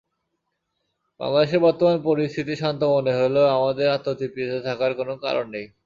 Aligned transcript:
বাংলাদেশের 1.19 1.63
বর্তমান 1.65 1.97
পরিস্থিতি 2.07 2.53
শান্ত 2.61 2.81
মনে 2.93 3.13
হলেও 3.19 3.45
আমাদের 3.57 3.87
আত্মতৃপ্তিতে 3.89 4.57
থাকার 4.67 4.91
কোনো 4.99 5.13
কারণ 5.23 5.45
নেই। 5.55 5.65